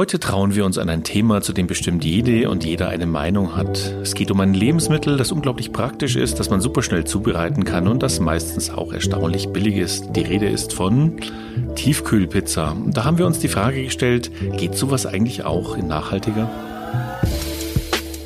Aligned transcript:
Heute 0.00 0.18
trauen 0.18 0.54
wir 0.54 0.64
uns 0.64 0.78
an 0.78 0.88
ein 0.88 1.04
Thema, 1.04 1.42
zu 1.42 1.52
dem 1.52 1.66
bestimmt 1.66 2.06
jede 2.06 2.48
und 2.48 2.64
jeder 2.64 2.88
eine 2.88 3.04
Meinung 3.04 3.54
hat. 3.54 3.76
Es 4.00 4.14
geht 4.14 4.30
um 4.30 4.40
ein 4.40 4.54
Lebensmittel, 4.54 5.18
das 5.18 5.30
unglaublich 5.30 5.74
praktisch 5.74 6.16
ist, 6.16 6.40
das 6.40 6.48
man 6.48 6.62
super 6.62 6.82
schnell 6.82 7.04
zubereiten 7.04 7.64
kann 7.64 7.86
und 7.86 8.02
das 8.02 8.18
meistens 8.18 8.70
auch 8.70 8.94
erstaunlich 8.94 9.50
billig 9.50 9.76
ist. 9.76 10.16
Die 10.16 10.22
Rede 10.22 10.48
ist 10.48 10.72
von 10.72 11.16
Tiefkühlpizza. 11.74 12.74
Da 12.86 13.04
haben 13.04 13.18
wir 13.18 13.26
uns 13.26 13.40
die 13.40 13.48
Frage 13.48 13.84
gestellt, 13.84 14.30
geht 14.56 14.74
sowas 14.74 15.04
eigentlich 15.04 15.44
auch 15.44 15.76
in 15.76 15.88
nachhaltiger? 15.88 16.48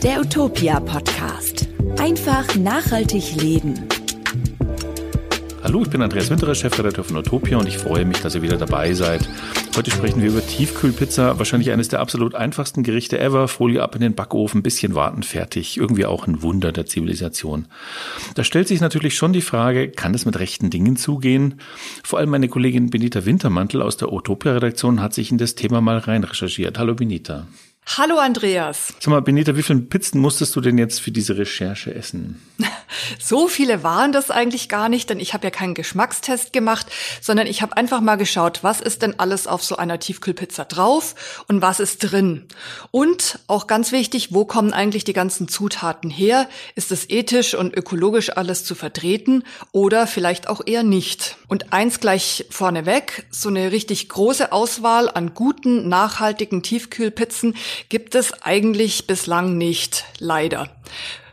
Der 0.04 0.20
Utopia 0.20 0.78
Podcast. 0.78 1.66
Einfach 1.98 2.54
nachhaltig 2.54 3.34
leben. 3.42 3.80
Hallo, 5.64 5.82
ich 5.82 5.88
bin 5.88 6.02
Andreas 6.02 6.28
Winterer, 6.28 6.54
Chefredakteur 6.54 7.04
von 7.04 7.16
Utopia 7.16 7.56
und 7.56 7.66
ich 7.66 7.78
freue 7.78 8.04
mich, 8.04 8.20
dass 8.20 8.34
ihr 8.34 8.42
wieder 8.42 8.58
dabei 8.58 8.92
seid. 8.92 9.26
Heute 9.74 9.90
sprechen 9.90 10.20
wir 10.20 10.28
über 10.28 10.46
Tiefkühlpizza, 10.46 11.38
wahrscheinlich 11.38 11.70
eines 11.70 11.88
der 11.88 12.00
absolut 12.00 12.34
einfachsten 12.34 12.82
Gerichte 12.82 13.18
ever. 13.18 13.48
Folie 13.48 13.82
ab 13.82 13.94
in 13.94 14.02
den 14.02 14.14
Backofen, 14.14 14.62
bisschen 14.62 14.94
warten, 14.94 15.22
fertig. 15.22 15.78
Irgendwie 15.78 16.04
auch 16.04 16.26
ein 16.26 16.42
Wunder 16.42 16.70
der 16.70 16.84
Zivilisation. 16.84 17.66
Da 18.34 18.44
stellt 18.44 18.68
sich 18.68 18.82
natürlich 18.82 19.14
schon 19.14 19.32
die 19.32 19.40
Frage, 19.40 19.88
kann 19.88 20.12
es 20.12 20.26
mit 20.26 20.38
rechten 20.38 20.68
Dingen 20.68 20.96
zugehen? 20.96 21.62
Vor 22.02 22.18
allem 22.18 22.28
meine 22.28 22.48
Kollegin 22.48 22.90
Benita 22.90 23.24
Wintermantel 23.24 23.80
aus 23.80 23.96
der 23.96 24.12
Utopia-Redaktion 24.12 25.00
hat 25.00 25.14
sich 25.14 25.32
in 25.32 25.38
das 25.38 25.54
Thema 25.54 25.80
mal 25.80 25.96
rein 25.96 26.24
recherchiert. 26.24 26.78
Hallo 26.78 26.92
Benita. 26.94 27.46
Hallo 27.86 28.18
Andreas. 28.18 28.94
Sag 29.00 29.08
mal, 29.08 29.22
Benita, 29.22 29.56
wie 29.56 29.62
viele 29.62 29.80
Pizzen 29.80 30.20
musstest 30.20 30.54
du 30.56 30.60
denn 30.60 30.76
jetzt 30.76 31.00
für 31.00 31.10
diese 31.10 31.38
Recherche 31.38 31.94
essen? 31.94 32.42
So 33.18 33.48
viele 33.48 33.82
waren 33.82 34.12
das 34.12 34.30
eigentlich 34.30 34.68
gar 34.68 34.88
nicht, 34.88 35.10
denn 35.10 35.20
ich 35.20 35.34
habe 35.34 35.44
ja 35.44 35.50
keinen 35.50 35.74
Geschmackstest 35.74 36.52
gemacht, 36.52 36.86
sondern 37.20 37.46
ich 37.46 37.62
habe 37.62 37.76
einfach 37.76 38.00
mal 38.00 38.16
geschaut, 38.16 38.60
was 38.62 38.80
ist 38.80 39.02
denn 39.02 39.18
alles 39.18 39.46
auf 39.46 39.62
so 39.62 39.76
einer 39.76 39.98
Tiefkühlpizza 39.98 40.64
drauf 40.64 41.44
und 41.48 41.62
was 41.62 41.80
ist 41.80 41.98
drin. 41.98 42.46
Und 42.90 43.38
auch 43.46 43.66
ganz 43.66 43.92
wichtig, 43.92 44.32
wo 44.32 44.44
kommen 44.44 44.72
eigentlich 44.72 45.04
die 45.04 45.12
ganzen 45.12 45.48
Zutaten 45.48 46.10
her? 46.10 46.48
Ist 46.74 46.92
es 46.92 47.08
ethisch 47.08 47.54
und 47.54 47.76
ökologisch 47.76 48.30
alles 48.36 48.64
zu 48.64 48.74
vertreten 48.74 49.44
oder 49.72 50.06
vielleicht 50.06 50.48
auch 50.48 50.62
eher 50.64 50.82
nicht? 50.82 51.36
Und 51.48 51.72
eins 51.72 52.00
gleich 52.00 52.46
vorneweg, 52.50 53.26
so 53.30 53.48
eine 53.48 53.72
richtig 53.72 54.08
große 54.08 54.52
Auswahl 54.52 55.10
an 55.10 55.34
guten, 55.34 55.88
nachhaltigen 55.88 56.62
Tiefkühlpizzen 56.62 57.56
gibt 57.88 58.14
es 58.14 58.42
eigentlich 58.42 59.06
bislang 59.06 59.56
nicht, 59.56 60.04
leider. 60.18 60.70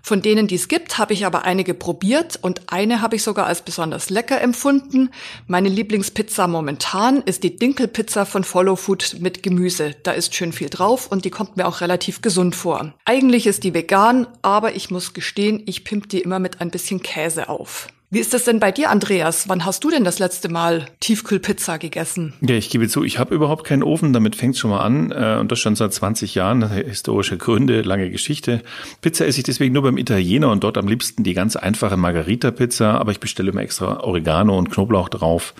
Von 0.01 0.21
denen, 0.21 0.47
die 0.47 0.55
es 0.55 0.67
gibt, 0.67 0.97
habe 0.97 1.13
ich 1.13 1.25
aber 1.25 1.43
einige 1.43 1.73
probiert 1.73 2.39
und 2.41 2.71
eine 2.71 3.01
habe 3.01 3.15
ich 3.15 3.23
sogar 3.23 3.45
als 3.45 3.61
besonders 3.61 4.09
lecker 4.09 4.41
empfunden. 4.41 5.11
Meine 5.47 5.69
Lieblingspizza 5.69 6.47
momentan 6.47 7.21
ist 7.21 7.43
die 7.43 7.55
Dinkelpizza 7.55 8.25
von 8.25 8.43
Follow 8.43 8.75
Food 8.75 9.17
mit 9.19 9.43
Gemüse. 9.43 9.95
Da 10.03 10.11
ist 10.11 10.33
schön 10.35 10.53
viel 10.53 10.69
drauf 10.69 11.07
und 11.07 11.25
die 11.25 11.29
kommt 11.29 11.57
mir 11.57 11.67
auch 11.67 11.81
relativ 11.81 12.21
gesund 12.21 12.55
vor. 12.55 12.93
Eigentlich 13.05 13.47
ist 13.47 13.63
die 13.63 13.73
vegan, 13.73 14.27
aber 14.41 14.75
ich 14.75 14.89
muss 14.89 15.13
gestehen, 15.13 15.61
ich 15.65 15.83
pimp 15.83 16.09
die 16.09 16.21
immer 16.21 16.39
mit 16.39 16.61
ein 16.61 16.71
bisschen 16.71 17.01
Käse 17.01 17.49
auf. 17.49 17.87
Wie 18.13 18.19
ist 18.19 18.33
das 18.33 18.43
denn 18.43 18.59
bei 18.59 18.73
dir, 18.73 18.89
Andreas? 18.89 19.47
Wann 19.47 19.63
hast 19.63 19.85
du 19.85 19.89
denn 19.89 20.03
das 20.03 20.19
letzte 20.19 20.49
Mal 20.49 20.85
Tiefkühlpizza 20.99 21.77
gegessen? 21.77 22.33
Ja, 22.41 22.55
ich 22.55 22.69
gebe 22.69 22.89
zu, 22.89 23.05
ich 23.05 23.19
habe 23.19 23.33
überhaupt 23.33 23.63
keinen 23.63 23.83
Ofen, 23.83 24.11
damit 24.11 24.35
fängt 24.35 24.57
schon 24.57 24.71
mal 24.71 24.81
an. 24.81 25.13
Äh, 25.13 25.37
und 25.39 25.49
das 25.49 25.59
schon 25.59 25.77
seit 25.77 25.93
20 25.93 26.35
Jahren, 26.35 26.69
historische 26.69 27.37
Gründe, 27.37 27.83
lange 27.83 28.09
Geschichte. 28.09 28.63
Pizza 28.99 29.25
esse 29.25 29.39
ich 29.39 29.45
deswegen 29.45 29.73
nur 29.73 29.83
beim 29.83 29.97
Italiener 29.97 30.51
und 30.51 30.65
dort 30.65 30.77
am 30.77 30.89
liebsten 30.89 31.23
die 31.23 31.33
ganz 31.33 31.55
einfache 31.55 31.95
Margarita-Pizza, 31.95 32.99
aber 32.99 33.13
ich 33.13 33.21
bestelle 33.21 33.51
immer 33.51 33.61
extra 33.61 34.01
Oregano 34.01 34.57
und 34.57 34.71
Knoblauch 34.71 35.07
drauf. 35.07 35.53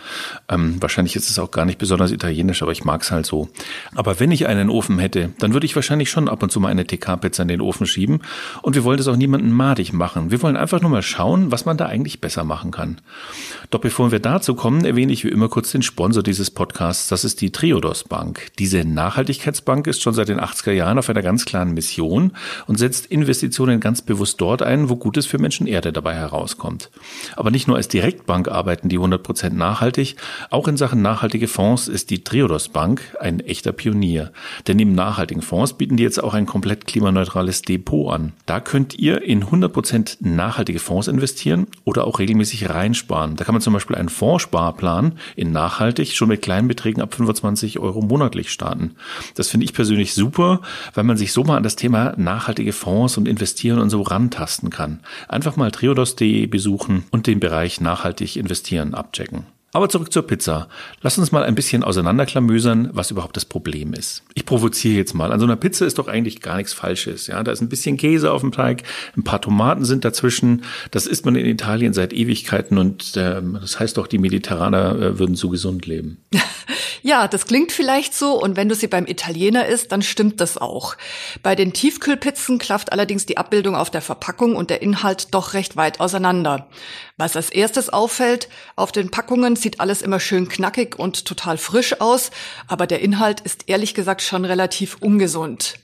Ähm, 0.50 0.76
wahrscheinlich 0.82 1.16
ist 1.16 1.30
es 1.30 1.40
auch 1.40 1.52
gar 1.52 1.64
nicht 1.64 1.78
besonders 1.78 2.12
italienisch, 2.12 2.64
aber 2.64 2.74
ich 2.74 2.84
mag 2.84 3.04
es 3.04 3.12
halt 3.12 3.26
so. 3.26 3.48
Aber 3.96 4.20
wenn 4.20 4.30
ich 4.30 4.48
einen 4.48 4.70
Ofen 4.70 5.00
hätte, 5.00 5.30
dann 5.40 5.54
würde 5.54 5.68
ich 5.68 5.78
wahrscheinlich 5.78 6.10
schon 6.10 6.28
ab 6.28 6.44
und 6.44 6.52
zu 6.52 6.60
mal 6.60 6.68
eine 6.68 6.86
TK-Pizza 6.86 7.44
in 7.44 7.48
den 7.48 7.62
Ofen 7.62 7.88
schieben. 7.88 8.24
Und 8.62 8.76
wir 8.76 8.84
wollen 8.84 8.98
das 8.98 9.08
auch 9.08 9.16
niemanden 9.16 9.54
madig 9.54 9.94
machen. 9.94 10.32
Wir 10.32 10.42
wollen 10.42 10.58
einfach 10.58 10.82
nur 10.82 10.92
mal 10.92 11.02
schauen, 11.02 11.50
was 11.50 11.64
man 11.64 11.78
da 11.78 11.86
eigentlich 11.86 12.20
besser 12.20 12.41
besser 12.42 12.44
machen 12.44 12.72
kann. 12.72 12.98
Doch 13.70 13.80
bevor 13.80 14.12
wir 14.12 14.20
dazu 14.20 14.56
kommen, 14.56 14.86
erwähne 14.86 15.14
ich 15.14 15.24
wie 15.24 15.30
immer 15.30 15.48
kurz 15.48 15.72
den 15.72 15.82
Sponsor 15.82 16.24
dieses 16.24 16.52
Podcasts. 16.52 17.08
Das 17.08 17.24
ist 17.24 17.42
die 17.42 17.52
Triodos 17.52 18.04
Bank. 18.04 18.52
Diese 18.60 18.84
Nachhaltigkeitsbank 18.84 19.88
ist 19.88 20.02
schon 20.02 20.14
seit 20.14 20.28
den 20.28 20.40
80er 20.40 20.72
Jahren 20.72 20.98
auf 20.98 21.10
einer 21.10 21.22
ganz 21.22 21.46
klaren 21.46 21.74
Mission 21.74 22.34
und 22.68 22.78
setzt 22.78 23.06
Investitionen 23.06 23.80
ganz 23.80 24.02
bewusst 24.02 24.42
dort 24.42 24.62
ein, 24.62 24.90
wo 24.90 24.96
Gutes 24.98 25.26
für 25.26 25.38
Menschen 25.38 25.68
Erde 25.68 25.94
dabei 25.94 26.16
herauskommt. 26.16 26.90
Aber 27.36 27.52
nicht 27.52 27.68
nur 27.68 27.78
als 27.78 27.88
Direktbank 27.88 28.48
arbeiten 28.48 28.90
die 28.90 29.00
100% 29.00 29.52
nachhaltig, 29.52 30.16
auch 30.50 30.68
in 30.68 30.78
Sachen 30.78 31.02
nachhaltige 31.02 31.48
Fonds 31.48 31.88
ist 31.88 32.10
die 32.10 32.24
Triodos 32.24 32.70
Bank 32.70 33.02
ein 33.20 33.40
echter 33.40 33.72
Pionier. 33.72 34.32
Denn 34.68 34.78
neben 34.78 34.96
nachhaltigen 34.96 35.42
Fonds 35.42 35.74
bieten 35.74 35.98
die 35.98 36.04
jetzt 36.04 36.22
auch 36.22 36.34
ein 36.34 36.46
komplett 36.46 36.88
klimaneutrales 36.88 37.62
Depot 37.62 38.14
an. 38.14 38.34
Da 38.46 38.60
könnt 38.60 38.96
ihr 38.96 39.22
in 39.22 39.46
100% 39.46 40.18
nachhaltige 40.20 40.80
Fonds 40.80 41.08
investieren 41.08 41.68
oder 41.86 42.06
auch 42.06 42.20
regelmäßig 42.20 42.31
regelmäßig 42.32 42.70
reinsparen. 42.70 43.36
Da 43.36 43.44
kann 43.44 43.54
man 43.54 43.62
zum 43.62 43.74
Beispiel 43.74 43.96
einen 43.96 44.10
Fondssparplan 44.10 45.18
in 45.36 45.52
nachhaltig 45.52 46.14
schon 46.14 46.30
mit 46.30 46.42
kleinen 46.42 46.68
Beträgen 46.68 47.02
ab 47.02 47.14
25 47.14 47.80
Euro 47.80 48.02
monatlich 48.02 48.52
starten. 48.52 48.96
Das 49.36 49.50
finde 49.50 49.66
ich 49.66 49.74
persönlich 49.74 50.14
super, 50.14 50.62
weil 50.94 51.04
man 51.04 51.18
sich 51.18 51.34
so 51.34 51.44
mal 51.44 51.58
an 51.58 51.64
das 51.64 51.76
Thema 51.76 52.14
nachhaltige 52.18 52.72
Fonds 52.72 53.18
und 53.18 53.28
investieren 53.28 53.80
und 53.80 53.90
so 53.90 54.02
rantasten 54.02 54.70
kann. 54.70 55.02
Einfach 55.28 55.58
mal 55.58 55.72
triodos.de 55.72 56.48
besuchen 56.48 57.04
und 57.12 57.28
den 57.28 57.40
Bereich 57.40 57.82
nachhaltig 57.82 58.38
investieren 58.38 58.94
abchecken. 58.94 59.46
Aber 59.74 59.88
zurück 59.88 60.12
zur 60.12 60.28
Pizza. 60.28 60.68
Lass 61.02 61.18
uns 61.18 61.32
mal 61.32 61.44
ein 61.44 61.56
bisschen 61.56 61.84
auseinanderklamösern, 61.84 62.90
was 62.92 63.10
überhaupt 63.12 63.38
das 63.38 63.46
Problem 63.46 63.94
ist. 63.94 64.24
Ich 64.34 64.46
provoziere 64.46 64.96
jetzt 64.96 65.14
mal. 65.14 65.32
An 65.32 65.40
so 65.40 65.46
einer 65.46 65.56
Pizza 65.56 65.86
ist 65.86 65.98
doch 65.98 66.08
eigentlich 66.08 66.42
gar 66.42 66.58
nichts 66.58 66.74
Falsches. 66.74 67.28
Ja, 67.28 67.42
da 67.42 67.52
ist 67.52 67.62
ein 67.62 67.70
bisschen 67.70 67.96
Käse 67.96 68.32
auf 68.32 68.42
dem 68.42 68.52
Teig, 68.52 68.84
ein 69.16 69.24
paar 69.24 69.42
Tomaten 69.42 69.86
sind 69.86 70.04
dazwischen. 70.04 70.64
Das 70.92 71.08
isst 71.08 71.26
man 71.26 71.36
in 71.36 71.46
Italien 71.46 71.94
seit 71.94 72.12
Ewigkeiten 72.12 72.78
und 72.78 73.16
äh, 73.16 73.42
das 73.62 73.80
heißt 73.80 73.98
doch, 73.98 74.08
die 74.08 74.18
Mediterraner 74.18 74.96
äh, 74.96 75.20
würden 75.20 75.36
zu 75.36 75.50
gesund 75.50 75.86
leben. 75.86 76.18
Ja, 77.04 77.28
das 77.28 77.48
klingt 77.48 77.72
vielleicht 77.72 78.14
so 78.14 78.42
und 78.42 78.56
wenn 78.56 78.70
du 78.70 78.76
sie 78.76 78.88
beim 78.88 79.08
Italiener 79.08 79.66
isst, 79.66 79.92
dann 79.92 80.04
stimmt 80.04 80.40
das 80.40 80.58
auch. 80.58 80.96
Bei 81.42 81.56
den 81.56 81.74
Tiefkühlpizzen 81.74 82.60
klafft 82.60 82.92
allerdings 82.92 83.26
die 83.26 83.38
Abbildung 83.38 83.76
auf 83.76 83.90
der 83.90 84.02
Verpackung 84.02 84.56
und 84.56 84.70
der 84.70 84.84
Inhalt 84.84 85.34
doch 85.34 85.54
recht 85.54 85.76
weit 85.76 86.00
auseinander. 86.00 86.68
Was 87.18 87.36
als 87.36 87.50
erstes 87.50 87.90
auffällt, 87.90 88.50
auf 88.76 88.92
den 88.92 89.10
Packungen 89.10 89.56
sieht 89.56 89.80
alles 89.80 90.04
immer 90.04 90.20
schön 90.20 90.48
knackig 90.48 91.00
und 91.00 91.26
total 91.26 91.58
frisch 91.58 92.00
aus, 92.02 92.30
aber 92.68 92.86
der 92.86 93.02
Inhalt 93.02 93.42
ist 93.42 93.64
ehrlich 93.68 93.96
gesagt 93.96 94.22
schon 94.22 94.46
relativ 94.46 94.98
ungesund. 95.00 95.76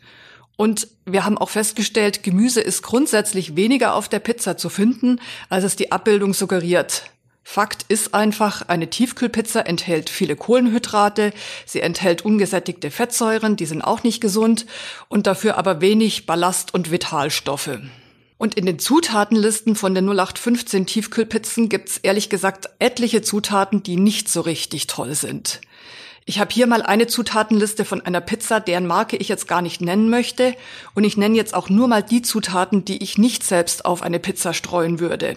Und 0.55 0.87
wir 1.05 1.23
haben 1.25 1.37
auch 1.37 1.49
festgestellt, 1.49 2.23
Gemüse 2.23 2.61
ist 2.61 2.81
grundsätzlich 2.83 3.55
weniger 3.55 3.93
auf 3.93 4.09
der 4.09 4.19
Pizza 4.19 4.57
zu 4.57 4.69
finden, 4.69 5.19
als 5.49 5.63
es 5.63 5.75
die 5.75 5.91
Abbildung 5.91 6.33
suggeriert. 6.33 7.03
Fakt 7.49 7.85
ist 7.87 8.13
einfach, 8.13 8.63
eine 8.67 8.89
Tiefkühlpizza 8.89 9.61
enthält 9.61 10.09
viele 10.09 10.35
Kohlenhydrate, 10.35 11.31
sie 11.65 11.79
enthält 11.79 12.25
ungesättigte 12.25 12.91
Fettsäuren, 12.91 13.55
die 13.55 13.65
sind 13.65 13.81
auch 13.81 14.03
nicht 14.03 14.19
gesund, 14.19 14.65
und 15.07 15.27
dafür 15.27 15.57
aber 15.57 15.79
wenig 15.79 16.25
Ballast- 16.25 16.73
und 16.73 16.91
Vitalstoffe. 16.91 17.79
Und 18.37 18.55
in 18.55 18.65
den 18.65 18.79
Zutatenlisten 18.79 19.77
von 19.77 19.95
den 19.95 20.05
0815 20.09 20.87
Tiefkühlpizzen 20.87 21.69
gibt's 21.69 21.97
ehrlich 22.03 22.29
gesagt 22.29 22.69
etliche 22.79 23.21
Zutaten, 23.21 23.81
die 23.81 23.95
nicht 23.95 24.27
so 24.27 24.41
richtig 24.41 24.87
toll 24.87 25.15
sind. 25.15 25.61
Ich 26.25 26.39
habe 26.39 26.53
hier 26.53 26.67
mal 26.67 26.81
eine 26.81 27.07
Zutatenliste 27.07 27.85
von 27.85 28.01
einer 28.01 28.19
Pizza, 28.19 28.59
deren 28.59 28.87
Marke 28.87 29.15
ich 29.15 29.29
jetzt 29.29 29.47
gar 29.47 29.61
nicht 29.61 29.79
nennen 29.79 30.09
möchte, 30.09 30.53
und 30.95 31.05
ich 31.05 31.15
nenne 31.15 31.37
jetzt 31.37 31.53
auch 31.53 31.69
nur 31.69 31.87
mal 31.87 32.03
die 32.03 32.21
Zutaten, 32.21 32.83
die 32.83 33.01
ich 33.01 33.17
nicht 33.17 33.45
selbst 33.45 33.85
auf 33.85 34.01
eine 34.01 34.19
Pizza 34.19 34.53
streuen 34.53 34.99
würde. 34.99 35.35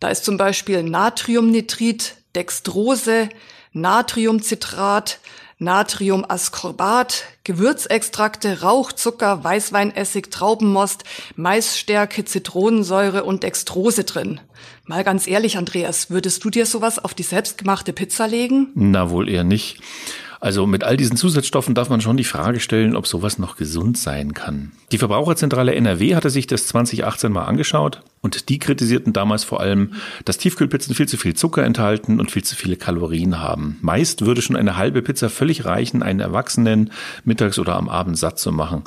Da 0.00 0.08
ist 0.08 0.24
zum 0.24 0.36
Beispiel 0.36 0.82
Natriumnitrit, 0.84 2.14
Dextrose, 2.36 3.28
Natriumcitrat, 3.72 5.18
Natriumascorbat, 5.58 7.24
Gewürzextrakte, 7.42 8.60
Rauchzucker, 8.60 9.42
Weißweinessig, 9.42 10.30
Traubenmost, 10.30 11.02
Maisstärke, 11.34 12.24
Zitronensäure 12.24 13.24
und 13.24 13.42
Dextrose 13.42 14.04
drin. 14.04 14.40
Mal 14.86 15.02
ganz 15.02 15.26
ehrlich, 15.26 15.58
Andreas, 15.58 16.10
würdest 16.10 16.44
du 16.44 16.50
dir 16.50 16.64
sowas 16.64 17.00
auf 17.00 17.12
die 17.12 17.24
selbstgemachte 17.24 17.92
Pizza 17.92 18.28
legen? 18.28 18.68
Na 18.76 19.10
wohl 19.10 19.28
eher 19.28 19.42
nicht. 19.42 19.80
Also 20.40 20.66
mit 20.68 20.84
all 20.84 20.96
diesen 20.96 21.16
Zusatzstoffen 21.16 21.74
darf 21.74 21.88
man 21.88 22.00
schon 22.00 22.16
die 22.16 22.22
Frage 22.22 22.60
stellen, 22.60 22.94
ob 22.94 23.08
sowas 23.08 23.40
noch 23.40 23.56
gesund 23.56 23.98
sein 23.98 24.34
kann. 24.34 24.70
Die 24.92 24.98
Verbraucherzentrale 24.98 25.74
NRW 25.74 26.14
hatte 26.14 26.30
sich 26.30 26.46
das 26.46 26.68
2018 26.68 27.32
mal 27.32 27.46
angeschaut 27.46 28.02
Und 28.20 28.48
die 28.48 28.58
kritisierten 28.58 29.12
damals 29.12 29.44
vor 29.44 29.60
allem, 29.60 29.94
dass 30.24 30.38
Tiefkühlpizzen 30.38 30.94
viel 30.94 31.06
zu 31.06 31.16
viel 31.16 31.34
Zucker 31.34 31.64
enthalten 31.64 32.18
und 32.20 32.30
viel 32.30 32.44
zu 32.44 32.56
viele 32.56 32.76
Kalorien 32.76 33.40
haben. 33.40 33.78
Meist 33.80 34.26
würde 34.26 34.42
schon 34.42 34.56
eine 34.56 34.76
halbe 34.76 35.02
Pizza 35.02 35.30
völlig 35.30 35.64
reichen, 35.64 36.02
einen 36.02 36.20
Erwachsenen 36.20 36.90
mittags 37.24 37.58
oder 37.58 37.76
am 37.76 37.88
Abend 37.88 38.18
satt 38.18 38.38
zu 38.38 38.52
machen. 38.52 38.84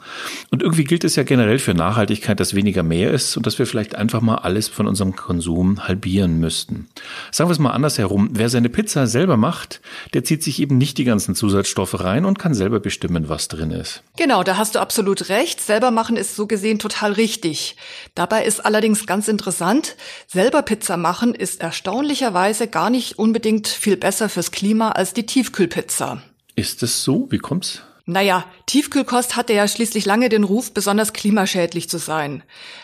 Und 0.49 0.61
irgendwie 0.61 0.83
gilt 0.83 1.03
es 1.03 1.15
ja 1.15 1.23
generell 1.23 1.59
für 1.59 1.73
Nachhaltigkeit, 1.73 2.39
dass 2.39 2.55
weniger 2.55 2.83
mehr 2.83 3.11
ist 3.11 3.37
und 3.37 3.45
dass 3.45 3.57
wir 3.59 3.65
vielleicht 3.65 3.95
einfach 3.95 4.21
mal 4.21 4.35
alles 4.35 4.67
von 4.67 4.87
unserem 4.87 5.15
Konsum 5.15 5.87
halbieren 5.87 6.39
müssten. 6.39 6.87
Sagen 7.31 7.49
wir 7.49 7.53
es 7.53 7.59
mal 7.59 7.71
andersherum. 7.71 8.29
Wer 8.33 8.49
seine 8.49 8.69
Pizza 8.69 9.07
selber 9.07 9.37
macht, 9.37 9.81
der 10.13 10.23
zieht 10.23 10.43
sich 10.43 10.61
eben 10.61 10.77
nicht 10.77 10.97
die 10.97 11.03
ganzen 11.03 11.35
Zusatzstoffe 11.35 11.99
rein 11.99 12.25
und 12.25 12.39
kann 12.39 12.53
selber 12.53 12.79
bestimmen, 12.79 13.29
was 13.29 13.47
drin 13.47 13.71
ist. 13.71 14.03
Genau, 14.17 14.43
da 14.43 14.57
hast 14.57 14.75
du 14.75 14.79
absolut 14.79 15.29
recht. 15.29 15.61
Selber 15.61 15.91
machen 15.91 16.17
ist 16.17 16.35
so 16.35 16.47
gesehen 16.47 16.79
total 16.79 17.13
richtig. 17.13 17.75
Dabei 18.15 18.45
ist 18.45 18.65
allerdings 18.65 19.05
ganz 19.05 19.20
interessant, 19.27 19.95
selber 20.27 20.61
Pizza 20.61 20.97
machen 20.97 21.33
ist 21.33 21.61
erstaunlicherweise 21.61 22.67
gar 22.67 22.89
nicht 22.89 23.19
unbedingt 23.19 23.67
viel 23.67 23.97
besser 23.97 24.29
fürs 24.29 24.51
Klima 24.51 24.91
als 24.91 25.13
die 25.13 25.25
Tiefkühlpizza. 25.25 26.21
Ist 26.55 26.83
es 26.83 27.03
so? 27.03 27.27
Wie 27.31 27.37
kommt's? 27.37 27.81
Naja, 28.05 28.45
Tiefkühlkost 28.65 29.35
hatte 29.35 29.53
ja 29.53 29.67
schließlich 29.67 30.05
lange 30.05 30.27
den 30.27 30.43
Ruf, 30.43 30.73
besonders 30.73 31.13
klimaschädlich 31.13 31.87
zu 31.87 31.97
sein. 31.97 32.43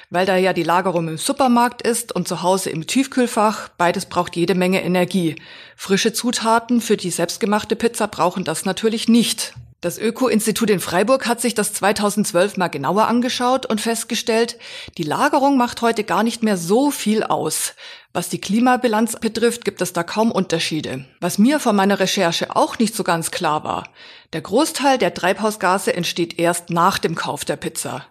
Weil 0.10 0.26
da 0.26 0.38
ja 0.38 0.54
die 0.54 0.64
Lagerung 0.64 1.08
im 1.08 1.18
Supermarkt 1.18 1.82
ist 1.82 2.16
und 2.16 2.28
zu 2.28 2.44
Hause 2.44 2.70
im 2.70 2.88
Tiefkühlfach, 2.88 3.70
beides 3.78 4.06
braucht 4.06 4.36
jede 4.36 4.56
Menge 4.56 4.84
Energie. 4.84 5.36
Frische 5.76 6.14
Zutaten 6.14 6.82
für 6.82 6.98
die 6.98 7.10
selbstgemachte 7.10 7.76
Pizza 7.76 8.08
brauchen 8.08 8.44
das 8.44 8.64
natürlich 8.64 9.10
nicht. 9.10 9.54
Das 9.80 10.00
Öko-Institut 10.00 10.72
in 10.72 10.80
Freiburg 10.80 11.28
hat 11.28 11.40
sich 11.40 11.54
das 11.54 11.72
2012 11.72 12.58
mal 12.58 12.68
genauer 12.68 13.08
angeschaut 13.08 13.68
und 13.68 13.80
festgestellt, 13.80 14.58
die 14.98 15.04
Lagerung 15.04 15.56
macht 15.56 15.84
heute 15.84 16.04
gar 16.04 16.24
nicht 16.24 16.42
mehr 16.42 16.58
so 16.58 16.90
viel 16.90 17.22
aus. 17.22 17.76
Was 18.12 18.28
die 18.30 18.42
Klimabilanz 18.42 19.20
betrifft, 19.20 19.66
gibt 19.66 19.80
es 19.82 19.94
da 19.94 20.02
kaum 20.02 20.32
Unterschiede. 20.32 21.06
Was 21.20 21.38
mir 21.38 21.60
von 21.60 21.76
meiner 21.76 22.00
Recherche 22.00 22.56
auch 22.56 22.80
nicht 22.80 22.96
so 22.96 23.04
ganz 23.04 23.30
klar 23.30 23.64
war, 23.64 23.88
der 24.34 24.42
Großteil 24.42 24.98
der 24.98 25.14
Treibhausgase 25.14 25.94
entsteht 25.94 26.40
erst 26.40 26.72
nach 26.72 26.98
dem 26.98 27.14
Kauf 27.14 27.46
der 27.46 27.58
Pizza. 27.58 28.08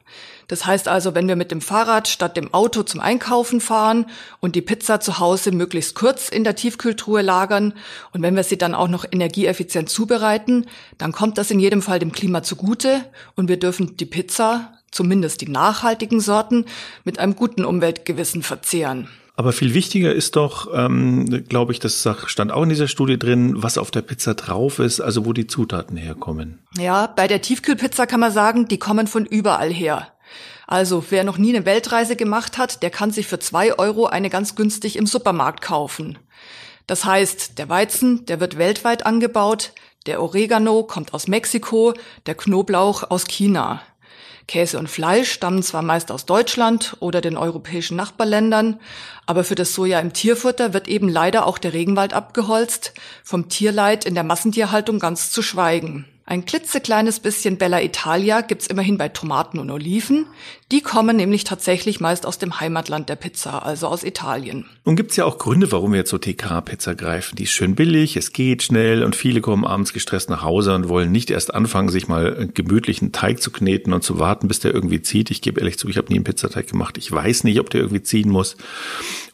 Das 0.49 0.65
heißt 0.65 0.87
also, 0.87 1.15
wenn 1.15 1.27
wir 1.27 1.37
mit 1.37 1.51
dem 1.51 1.61
Fahrrad 1.61 2.07
statt 2.09 2.37
dem 2.37 2.55
Auto 2.55 2.83
zum 2.83 3.01
Einkaufen 3.01 3.61
fahren 3.61 4.07
und 4.41 4.55
die 4.55 4.63
Pizza 4.63 5.01
zu 5.01 5.19
Hause 5.19 5.51
möglichst 5.51 5.95
kurz 5.95 6.29
in 6.29 6.45
der 6.45 6.55
Tiefkühltruhe 6.55 7.23
lagern 7.23 7.75
und 8.13 8.23
wenn 8.23 8.37
wir 8.37 8.45
sie 8.45 8.59
dann 8.59 8.75
auch 8.75 8.89
noch 8.89 9.05
energieeffizient 9.11 9.89
zubereiten, 9.89 10.67
dann 10.99 11.13
kommt 11.13 11.39
das 11.39 11.51
in 11.51 11.59
jedem 11.59 11.83
Fall 11.83 11.99
dem 11.99 12.13
Klima 12.13 12.43
zugute 12.43 13.05
und 13.35 13.49
wir 13.49 13.59
dürfen 13.59 13.97
die 13.97 14.07
Pizza, 14.07 14.73
zumindest 14.93 15.41
die 15.41 15.49
nachhaltigen 15.49 16.21
Sorten, 16.21 16.65
mit 17.05 17.19
einem 17.19 17.35
guten 17.35 17.65
Umweltgewissen 17.65 18.43
verzehren. 18.43 19.09
Aber 19.39 19.53
viel 19.53 19.75
wichtiger 19.75 20.15
ist 20.15 20.35
doch, 20.37 20.69
ähm, 20.75 21.45
glaube 21.47 21.73
ich, 21.73 21.79
das 21.79 22.09
stand 22.25 22.53
auch 22.53 22.63
in 22.63 22.71
dieser 22.71 22.89
Studie 22.89 23.19
drin, 23.19 23.63
was 23.63 23.77
auf 23.77 23.91
der 23.91 24.01
Pizza 24.01 24.33
drauf 24.33 24.79
ist, 24.79 25.01
also 25.01 25.27
wo 25.27 25.35
die 25.35 25.47
Zutaten 25.47 25.99
herkommen. 25.99 26.61
Ja, 26.79 27.07
bei 27.07 27.27
der 27.27 27.43
Tiefkühlpizza 27.43 28.07
kann 28.07 28.21
man 28.21 28.33
sagen, 28.33 28.67
die 28.67 28.79
kommen 28.79 29.07
von 29.07 29.27
überall 29.27 29.71
her. 29.71 30.09
Also 30.67 31.05
wer 31.11 31.25
noch 31.25 31.39
nie 31.39 31.55
eine 31.55 31.65
Weltreise 31.65 32.17
gemacht 32.17 32.59
hat, 32.59 32.83
der 32.83 32.91
kann 32.91 33.13
sich 33.13 33.27
für 33.27 33.39
zwei 33.39 33.79
Euro 33.79 34.07
eine 34.07 34.31
ganz 34.31 34.57
günstig 34.57 34.97
im 34.97 35.07
Supermarkt 35.07 35.63
kaufen. 35.63 36.19
Das 36.87 37.05
heißt, 37.05 37.59
der 37.59 37.69
Weizen, 37.69 38.27
der 38.27 38.41
wird 38.41 38.59
weltweit 38.59 39.07
angebaut, 39.07 39.73
der 40.07 40.23
Oregano 40.23 40.85
kommt 40.85 41.15
aus 41.15 41.27
Mexiko, 41.27 41.95
der 42.27 42.37
Knoblauch 42.37 43.11
aus 43.11 43.27
China. 43.27 43.83
Käse 44.47 44.79
und 44.79 44.89
Fleisch 44.89 45.33
stammen 45.33 45.65
zwar 45.65 45.83
meist 45.83 46.13
aus 46.13 46.25
Deutschland 46.25 46.97
oder 47.01 47.21
den 47.21 47.37
europäischen 47.37 47.97
Nachbarländern, 47.97 48.79
aber 49.27 49.43
für 49.43 49.57
das 49.57 49.75
Soja 49.75 49.99
im 49.99 50.13
Tierfutter 50.13 50.73
wird 50.73 50.87
eben 50.87 51.09
leider 51.09 51.47
auch 51.47 51.59
der 51.59 51.73
Regenwald 51.73 52.13
abgeholzt, 52.13 52.95
vom 53.25 53.49
Tierleid 53.49 54.05
in 54.05 54.15
der 54.15 54.23
Massentierhaltung 54.23 55.01
ganz 55.01 55.33
zu 55.33 55.43
schweigen. 55.43 56.05
Ein 56.29 56.45
klitzekleines 56.45 57.21
bisschen 57.21 57.57
Bella 57.57 57.81
Italia 57.81 58.41
gibt's 58.41 58.67
immerhin 58.67 58.99
bei 58.99 59.09
Tomaten 59.09 59.61
und 59.61 59.71
Oliven. 59.71 60.27
Die 60.73 60.81
kommen 60.81 61.17
nämlich 61.17 61.45
tatsächlich 61.45 62.01
meist 62.01 62.27
aus 62.27 62.39
dem 62.39 62.59
Heimatland 62.59 63.09
der 63.09 63.15
Pizza, 63.15 63.65
also 63.65 63.87
aus 63.87 64.03
Italien. 64.03 64.65
Nun 64.85 64.97
gibt's 64.97 65.15
ja 65.15 65.25
auch 65.25 65.39
Gründe, 65.39 65.71
warum 65.71 65.93
wir 65.93 66.05
zur 66.05 66.21
TK-Pizza 66.21 66.97
greifen. 66.97 67.37
Die 67.37 67.45
ist 67.45 67.53
schön 67.53 67.77
billig, 67.77 68.17
es 68.17 68.33
geht 68.33 68.65
schnell 68.65 69.05
und 69.05 69.15
viele 69.15 69.41
kommen 69.41 69.65
abends 69.65 69.93
gestresst 69.93 70.29
nach 70.29 70.43
Hause 70.43 70.75
und 70.75 70.89
wollen 70.89 71.13
nicht 71.13 71.31
erst 71.31 71.55
anfangen, 71.55 71.91
sich 71.91 72.09
mal 72.09 72.49
gemütlichen 72.53 73.13
Teig 73.13 73.41
zu 73.41 73.53
kneten 73.53 73.93
und 73.93 74.03
zu 74.03 74.19
warten, 74.19 74.49
bis 74.49 74.59
der 74.59 74.75
irgendwie 74.75 75.03
zieht. 75.03 75.31
Ich 75.31 75.43
gebe 75.43 75.61
ehrlich 75.61 75.79
zu, 75.79 75.89
ich 75.89 75.97
habe 75.97 76.09
nie 76.09 76.17
einen 76.17 76.25
Pizzateig 76.25 76.67
gemacht. 76.67 76.99
Ich 76.99 77.13
weiß 77.13 77.45
nicht, 77.45 77.61
ob 77.61 77.71
der 77.71 77.83
irgendwie 77.83 78.03
ziehen 78.03 78.31
muss. 78.31 78.57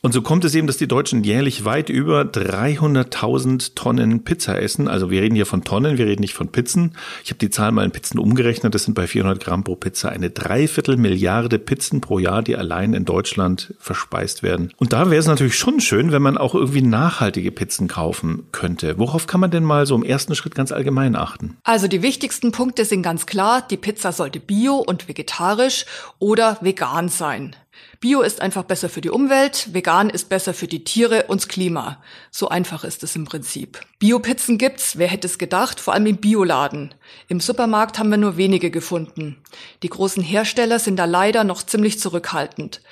Und 0.02 0.12
so 0.12 0.20
kommt 0.20 0.44
es 0.44 0.54
eben, 0.54 0.66
dass 0.66 0.78
die 0.78 0.88
Deutschen 0.88 1.22
jährlich 1.22 1.64
weit 1.64 1.88
über 1.88 2.22
300.000 2.22 3.76
Tonnen 3.76 4.24
Pizza 4.24 4.60
essen. 4.60 4.88
Also 4.88 5.10
wir 5.10 5.22
reden 5.22 5.36
hier 5.36 5.46
von 5.46 5.62
Tonnen, 5.62 5.96
wir 5.96 6.06
reden 6.06 6.22
nicht 6.22 6.34
von 6.34 6.48
Pizzen. 6.82 6.96
Ich 7.24 7.30
habe 7.30 7.38
die 7.38 7.50
Zahl 7.50 7.72
mal 7.72 7.84
in 7.84 7.90
Pizzen 7.90 8.18
umgerechnet. 8.18 8.74
Das 8.74 8.84
sind 8.84 8.94
bei 8.94 9.06
400 9.06 9.42
Gramm 9.42 9.64
pro 9.64 9.76
Pizza 9.76 10.10
eine 10.10 10.30
Dreiviertel 10.30 10.96
Milliarde 10.96 11.58
Pizzen 11.58 12.00
pro 12.00 12.18
Jahr, 12.18 12.42
die 12.42 12.56
allein 12.56 12.94
in 12.94 13.04
Deutschland 13.04 13.74
verspeist 13.78 14.42
werden. 14.42 14.72
Und 14.76 14.92
da 14.92 15.10
wäre 15.10 15.20
es 15.20 15.26
natürlich 15.26 15.56
schon 15.56 15.80
schön, 15.80 16.12
wenn 16.12 16.22
man 16.22 16.38
auch 16.38 16.54
irgendwie 16.54 16.82
nachhaltige 16.82 17.52
Pizzen 17.52 17.88
kaufen 17.88 18.44
könnte. 18.52 18.98
Worauf 18.98 19.26
kann 19.26 19.40
man 19.40 19.50
denn 19.50 19.64
mal 19.64 19.86
so 19.86 19.94
im 19.94 20.02
ersten 20.02 20.34
Schritt 20.34 20.54
ganz 20.54 20.72
allgemein 20.72 21.16
achten? 21.16 21.56
Also 21.64 21.88
die 21.88 22.02
wichtigsten 22.02 22.52
Punkte 22.52 22.84
sind 22.84 23.02
ganz 23.02 23.26
klar. 23.26 23.66
Die 23.70 23.76
Pizza 23.76 24.12
sollte 24.12 24.40
bio 24.40 24.76
und 24.76 25.08
vegetarisch 25.08 25.86
oder 26.18 26.58
vegan 26.60 27.08
sein. 27.08 27.56
Bio 28.00 28.20
ist 28.22 28.40
einfach 28.40 28.64
besser 28.64 28.88
für 28.88 29.00
die 29.00 29.10
Umwelt, 29.10 29.72
vegan 29.72 30.10
ist 30.10 30.28
besser 30.28 30.54
für 30.54 30.66
die 30.66 30.84
Tiere 30.84 31.24
und 31.28 31.48
Klima. 31.48 32.02
So 32.30 32.48
einfach 32.48 32.84
ist 32.84 33.02
es 33.02 33.16
im 33.16 33.24
Prinzip. 33.24 33.80
Bio-Pizzen 33.98 34.58
gibt's, 34.58 34.98
wer 34.98 35.08
hätte 35.08 35.26
es 35.26 35.38
gedacht, 35.38 35.80
vor 35.80 35.94
allem 35.94 36.06
im 36.06 36.16
Bioladen. 36.16 36.94
Im 37.28 37.40
Supermarkt 37.40 37.98
haben 37.98 38.10
wir 38.10 38.16
nur 38.18 38.36
wenige 38.36 38.70
gefunden. 38.70 39.38
Die 39.82 39.88
großen 39.88 40.22
Hersteller 40.22 40.78
sind 40.78 40.96
da 40.96 41.04
leider 41.04 41.44
noch 41.44 41.62
ziemlich 41.62 42.00
zurückhaltend. 42.00 42.82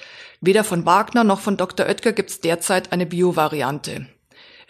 Weder 0.40 0.64
von 0.64 0.86
Wagner 0.86 1.24
noch 1.24 1.40
von 1.40 1.56
Dr. 1.56 1.86
Oetker 1.86 2.12
gibt's 2.12 2.40
derzeit 2.40 2.92
eine 2.92 3.06
Bio-Variante. 3.06 4.06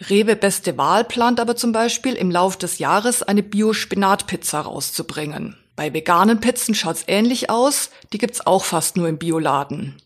Rewe 0.09 0.35
Beste 0.35 0.77
Wahl 0.77 1.03
plant 1.03 1.39
aber 1.39 1.55
zum 1.55 1.71
Beispiel 1.71 2.15
im 2.15 2.31
Lauf 2.31 2.57
des 2.57 2.79
Jahres 2.79 3.21
eine 3.21 3.43
Bio-Spinat-Pizza 3.43 4.61
rauszubringen. 4.61 5.60
Bei 5.75 5.93
veganen 5.93 6.39
Pizzen 6.39 6.75
schaut's 6.75 7.05
ähnlich 7.07 7.49
aus, 7.49 7.89
die 8.13 8.17
gibt's 8.17 8.45
auch 8.45 8.63
fast 8.63 8.97
nur 8.97 9.07
im 9.07 9.17
Bioladen. 9.17 10.01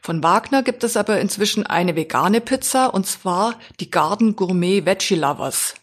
Von 0.00 0.22
Wagner 0.22 0.62
gibt 0.62 0.84
es 0.84 0.96
aber 0.96 1.20
inzwischen 1.20 1.66
eine 1.66 1.96
vegane 1.96 2.40
Pizza 2.40 2.92
und 2.92 3.06
zwar 3.06 3.58
die 3.80 3.90
Garden 3.90 4.36
Gourmet 4.36 4.86
Veggie 4.86 5.16
Lovers. 5.16 5.74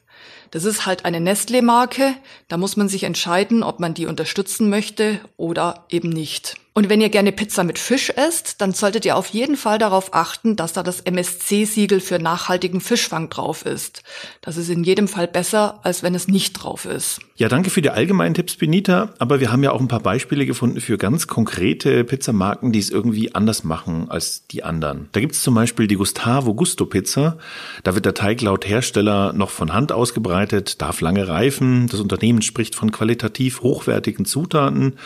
Das 0.52 0.66
ist 0.66 0.86
halt 0.86 1.06
eine 1.06 1.20
Nestlé-Marke. 1.20 2.14
Da 2.50 2.58
muss 2.58 2.76
man 2.76 2.90
sich 2.90 3.04
entscheiden, 3.04 3.64
ob 3.64 3.80
man 3.80 3.94
die 3.94 4.06
unterstützen 4.06 4.70
möchte 4.70 5.22
oder 5.38 5.86
eben 5.90 6.10
nicht. 6.10 6.58
Und 6.74 6.88
wenn 6.88 7.02
ihr 7.02 7.10
gerne 7.10 7.34
Pizza 7.34 7.66
mit 7.66 7.78
Fisch 7.78 8.12
esst, 8.12 8.62
dann 8.62 8.72
solltet 8.72 9.04
ihr 9.04 9.18
auf 9.18 9.28
jeden 9.28 9.58
Fall 9.58 9.78
darauf 9.78 10.14
achten, 10.14 10.56
dass 10.56 10.72
da 10.72 10.84
das 10.84 11.02
MSC-Siegel 11.02 12.00
für 12.00 12.18
nachhaltigen 12.18 12.80
Fischfang 12.80 13.30
drauf 13.30 13.66
ist. 13.66 14.04
Das 14.40 14.56
ist 14.56 14.70
in 14.70 14.86
jedem 14.86 15.10
Fall 15.10 15.28
besser, 15.28 15.82
als 15.84 16.02
wenn 16.02 16.16
es 16.16 16.30
nicht 16.30 16.54
drauf 16.54 16.86
ist. 16.86 17.20
Ja, 17.36 17.50
danke 17.50 17.72
für 17.72 17.82
die 17.82 17.90
allgemeinen 17.90 18.36
Tipps, 18.36 18.56
Benita. 18.56 19.14
Aber 19.20 19.42
wir 19.42 19.52
haben 19.52 19.64
ja 19.64 19.72
auch 19.72 19.82
ein 19.82 19.90
paar 19.90 20.00
Beispiele 20.00 20.46
gefunden 20.46 20.80
für 20.80 20.98
ganz 20.98 21.28
konkrete 21.28 22.06
Pizzamarken, 22.06 22.72
die 22.72 22.80
es 22.80 22.90
irgendwie 22.90 23.36
anders 23.36 23.66
machen 23.66 24.10
als 24.10 24.48
die 24.48 24.64
anderen. 24.64 25.10
Da 25.12 25.20
gibt 25.20 25.36
es 25.36 25.44
zum 25.44 25.56
Beispiel 25.56 25.88
die 25.88 25.96
Gustavo 25.96 26.54
Gusto 26.54 26.86
Pizza. 26.86 27.38
Da 27.84 27.96
wird 27.96 28.06
der 28.06 28.14
Teig 28.14 28.42
laut 28.42 28.66
Hersteller 28.66 29.34
noch 29.34 29.50
von 29.50 29.74
Hand 29.74 29.92
ausgebreitet, 29.92 30.82
darf 30.82 31.02
lange 31.02 31.28
reifen. 31.28 31.88
Das 31.88 32.00
Unternehmen 32.00 32.42
spricht 32.42 32.76
von 32.76 32.94
qualitativ 32.94 33.62
hochwertigen 33.62 34.24
Zutaten. 34.24 34.98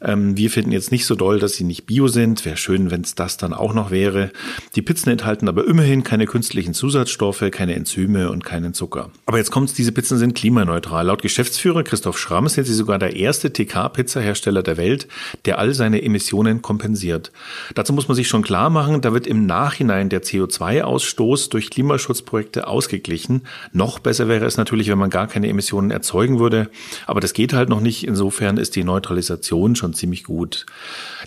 Ähm, 0.00 0.36
wir 0.36 0.50
finden 0.50 0.72
jetzt 0.72 0.92
nicht 0.92 1.06
so 1.06 1.14
doll, 1.14 1.38
dass 1.38 1.54
sie 1.54 1.64
nicht 1.64 1.86
bio 1.86 2.08
sind. 2.08 2.44
Wäre 2.44 2.56
schön, 2.56 2.90
wenn 2.90 3.02
es 3.02 3.14
das 3.14 3.36
dann 3.36 3.52
auch 3.52 3.74
noch 3.74 3.90
wäre. 3.90 4.30
Die 4.74 4.82
Pizzen 4.82 5.10
enthalten 5.10 5.48
aber 5.48 5.66
immerhin 5.66 6.04
keine 6.04 6.26
künstlichen 6.26 6.74
Zusatzstoffe, 6.74 7.44
keine 7.50 7.74
Enzyme 7.74 8.30
und 8.30 8.44
keinen 8.44 8.74
Zucker. 8.74 9.10
Aber 9.26 9.38
jetzt 9.38 9.50
kommt's, 9.50 9.74
diese 9.74 9.92
Pizzen 9.92 10.18
sind 10.18 10.34
klimaneutral. 10.34 11.06
Laut 11.06 11.22
Geschäftsführer 11.22 11.82
Christoph 11.82 12.18
Schramm 12.18 12.48
sind 12.48 12.64
sie 12.64 12.74
sogar 12.74 12.98
der 12.98 13.16
erste 13.16 13.52
TK-Pizzahersteller 13.52 14.62
der 14.62 14.76
Welt, 14.76 15.08
der 15.44 15.58
all 15.58 15.74
seine 15.74 16.02
Emissionen 16.02 16.62
kompensiert. 16.62 17.32
Dazu 17.74 17.92
muss 17.92 18.08
man 18.08 18.14
sich 18.14 18.28
schon 18.28 18.42
klar 18.42 18.70
machen, 18.70 19.00
da 19.00 19.12
wird 19.12 19.26
im 19.26 19.46
Nachhinein 19.46 20.08
der 20.08 20.22
CO2-Ausstoß 20.22 21.50
durch 21.50 21.70
Klimaschutzprojekte 21.70 22.66
ausgeglichen. 22.66 23.42
Noch 23.72 23.98
besser 23.98 24.28
wäre 24.28 24.44
es 24.44 24.56
natürlich, 24.56 24.88
wenn 24.88 24.98
man 24.98 25.10
gar 25.10 25.26
keine 25.26 25.48
Emissionen 25.48 25.90
erzeugen 25.90 26.38
würde. 26.38 26.70
Aber 27.06 27.20
das 27.20 27.32
geht 27.32 27.52
halt 27.52 27.68
noch 27.68 27.80
nicht. 27.80 28.06
Insofern 28.06 28.56
ist 28.56 28.76
die 28.76 28.84
Neutralisation 28.84 29.76
schon 29.76 29.92
ziemlich 29.96 30.24
gut. 30.24 30.66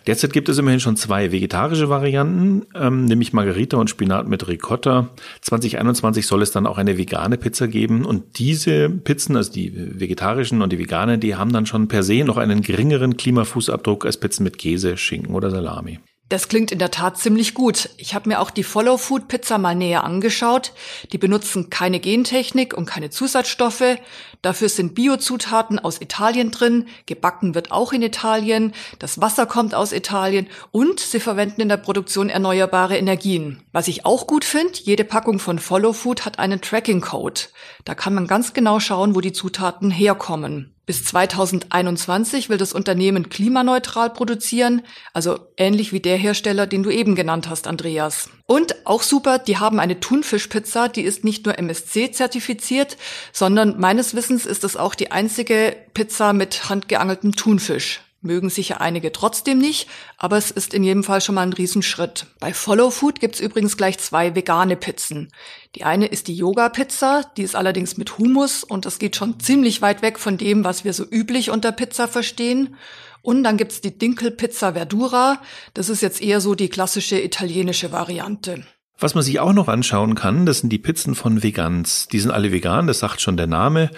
Derzeit 0.08 0.34
gibt 0.34 0.50
es 0.50 0.58
immerhin 0.58 0.80
schon 0.80 0.96
zwei 0.96 1.32
vegetarische 1.32 1.90
Varianten, 1.90 2.66
ähm, 2.76 3.06
nämlich 3.06 3.34
Margarita 3.34 3.78
und 3.78 3.90
Spinat 3.90 4.28
mit 4.28 4.48
Ricotta. 4.48 5.10
2021 5.42 6.26
soll 6.26 6.42
es 6.42 6.52
dann 6.52 6.68
auch 6.68 6.78
eine 6.78 6.98
vegane 6.98 7.38
Pizza 7.38 7.68
geben 7.68 8.06
und 8.06 8.40
diese 8.40 8.90
Pizzen, 8.90 9.36
also 9.36 9.52
die 9.52 9.74
vegetarischen 9.76 10.62
und 10.62 10.72
die 10.72 10.80
veganen, 10.80 11.20
die 11.20 11.36
haben 11.36 11.52
dann 11.52 11.66
schon 11.66 11.88
per 11.88 12.04
se 12.04 12.24
noch 12.24 12.38
einen 12.38 12.62
geringeren 12.62 13.18
Klimafußabdruck 13.18 14.06
als 14.06 14.18
Pizzen 14.18 14.44
mit 14.44 14.58
Käse, 14.58 14.98
Schinken 14.98 15.36
oder 15.36 15.50
Salami. 15.50 16.00
Das 16.30 16.48
klingt 16.48 16.72
in 16.72 16.78
der 16.78 16.92
Tat 16.92 17.18
ziemlich 17.18 17.56
gut. 17.56 17.90
Ich 17.98 18.14
habe 18.14 18.30
mir 18.30 18.40
auch 18.40 18.52
die 18.52 18.64
Follow 18.64 18.98
Food 18.98 19.28
Pizza 19.28 19.58
mal 19.58 19.74
näher 19.74 20.04
angeschaut. 20.04 20.74
Die 21.12 21.18
benutzen 21.18 21.72
keine 21.72 22.00
Gentechnik 22.00 22.76
und 22.76 22.86
keine 22.86 23.10
Zusatzstoffe. 23.10 23.98
Dafür 24.44 24.70
sind 24.70 24.94
Biozutaten 24.94 25.80
aus 25.80 26.00
Italien 26.00 26.52
drin. 26.52 26.88
Gebacken 27.08 27.56
wird 27.56 27.72
auch 27.72 27.94
in 27.94 28.04
Italien. 28.04 28.74
Das 29.00 29.20
Wasser 29.20 29.48
kommt 29.48 29.74
aus 29.74 29.92
Italien 29.92 30.48
und 30.70 31.00
sie 31.00 31.20
verwenden 31.20 31.62
in 31.62 31.70
der 31.70 31.78
Produktion 31.78 32.30
erneuerbare 32.30 32.96
Energien. 32.98 33.64
Was 33.72 33.88
ich 33.88 34.06
auch 34.06 34.28
gut 34.28 34.46
finde, 34.46 34.80
jede 34.84 35.06
Packung 35.06 35.40
von 35.40 35.58
Follow 35.58 35.94
Food 35.94 36.26
hat 36.26 36.38
einen 36.38 36.62
Tracking 36.62 37.02
Code. 37.02 37.42
Da 37.86 37.96
kann 37.96 38.14
man 38.14 38.28
ganz 38.28 38.54
genau 38.54 38.80
schauen, 38.80 39.16
wo 39.16 39.22
die 39.22 39.34
Zutaten 39.34 39.90
herkommen. 39.90 40.76
Bis 40.90 41.04
2021 41.04 42.50
will 42.50 42.58
das 42.58 42.74
Unternehmen 42.74 43.30
klimaneutral 43.30 44.10
produzieren, 44.10 44.82
also 45.14 45.38
ähnlich 45.56 45.94
wie 45.94 46.00
der 46.00 46.18
Hersteller, 46.18 46.66
den 46.66 46.82
du 46.82 46.90
eben 46.90 47.14
genannt 47.14 47.48
hast, 47.48 47.68
Andreas. 47.68 48.32
Und 48.48 48.88
auch 48.88 49.04
super, 49.04 49.38
die 49.38 49.58
haben 49.58 49.80
eine 49.80 50.00
Thunfischpizza, 50.00 50.88
die 50.88 51.04
ist 51.04 51.24
nicht 51.24 51.46
nur 51.46 51.60
MSC 51.60 52.12
zertifiziert, 52.12 52.98
sondern 53.32 53.80
meines 53.80 54.16
Wissens 54.16 54.48
ist 54.48 54.64
es 54.64 54.78
auch 54.78 54.96
die 54.96 55.12
einzige 55.12 55.76
Pizza 55.94 56.34
mit 56.34 56.70
handgeangeltem 56.70 57.36
Thunfisch. 57.36 58.02
Mögen 58.22 58.50
sicher 58.50 58.82
einige 58.82 59.14
trotzdem 59.14 59.60
nicht, 59.60 59.88
aber 60.18 60.38
es 60.38 60.52
ist 60.52 60.74
in 60.74 60.84
jedem 60.84 61.06
Fall 61.06 61.22
schon 61.22 61.36
mal 61.36 61.44
ein 61.44 61.54
Riesenschritt. 61.54 62.26
Bei 62.40 62.54
Follow 62.54 62.92
Food 62.92 63.22
gibt's 63.22 63.40
übrigens 63.40 63.78
gleich 63.78 63.98
zwei 63.98 64.36
vegane 64.36 64.76
Pizzen. 64.76 65.32
Die 65.76 65.86
eine 65.86 66.08
ist 66.08 66.28
die 66.28 66.36
Yoga-Pizza, 66.36 67.32
die 67.38 67.44
ist 67.44 67.56
allerdings 67.56 67.96
mit 67.96 68.18
Hummus 68.18 68.66
und 68.66 68.86
das 68.86 69.00
geht 69.00 69.16
schon 69.16 69.40
ziemlich 69.40 69.82
weit 69.82 70.02
weg 70.02 70.20
von 70.20 70.38
dem, 70.38 70.66
was 70.66 70.84
wir 70.84 70.94
so 70.94 71.06
üblich 71.10 71.50
unter 71.50 71.72
Pizza 71.72 72.10
verstehen. 72.10 72.76
Und 73.22 73.44
dann 73.44 73.56
gibt's 73.56 73.80
die 73.80 73.98
Dinkelpizza 73.98 74.74
Verdura, 74.74 75.42
das 75.74 75.88
ist 75.88 76.02
jetzt 76.02 76.22
eher 76.22 76.42
so 76.42 76.56
die 76.56 76.70
klassische 76.70 77.22
italienische 77.22 77.92
Variante. 77.94 78.66
Was 79.02 79.16
man 79.16 79.24
sich 79.24 79.40
auch 79.40 79.54
noch 79.54 79.70
anschauen 79.70 80.14
kann, 80.14 80.46
das 80.46 80.60
sind 80.60 80.70
die 80.72 80.78
Pizzen 80.78 81.16
von 81.16 81.42
Vegans. 81.42 82.10
Die 82.10 82.20
sind 82.20 82.32
alle 82.32 82.52
vegan, 82.52 82.86
das 82.86 83.00
sagt 83.00 83.22
schon 83.22 83.38
der 83.38 83.48
Name. 83.48 83.92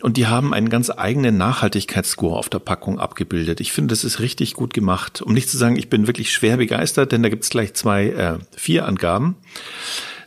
Und 0.00 0.16
die 0.16 0.28
haben 0.28 0.54
einen 0.54 0.68
ganz 0.68 0.90
eigenen 0.90 1.36
Nachhaltigkeitsscore 1.36 2.36
auf 2.36 2.48
der 2.48 2.60
Packung 2.60 3.00
abgebildet. 3.00 3.60
Ich 3.60 3.72
finde, 3.72 3.92
das 3.92 4.04
ist 4.04 4.20
richtig 4.20 4.54
gut 4.54 4.72
gemacht. 4.72 5.22
Um 5.22 5.32
nicht 5.32 5.50
zu 5.50 5.58
sagen, 5.58 5.76
ich 5.76 5.90
bin 5.90 6.06
wirklich 6.06 6.32
schwer 6.32 6.56
begeistert, 6.56 7.10
denn 7.10 7.24
da 7.24 7.30
gibt 7.30 7.42
es 7.42 7.50
gleich 7.50 7.74
zwei, 7.74 8.06
äh, 8.10 8.38
vier 8.56 8.86
Angaben 8.86 9.36